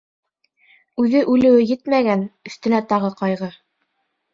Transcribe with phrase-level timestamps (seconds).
[1.03, 3.57] Үҙе үлеүе етмәгән, өҫтөнә тағы ҡайғы!..